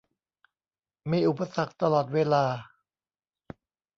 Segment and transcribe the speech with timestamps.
[1.11, 2.45] มีอุปสรรคตลอดเวลา